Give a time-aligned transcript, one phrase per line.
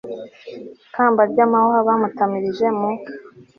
[0.95, 2.91] kamba ry'amahwa, bamutamirije mu